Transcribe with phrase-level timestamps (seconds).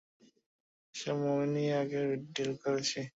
[0.95, 2.99] এসব মমি নিয়ে এর আগেও ডিল করেছি!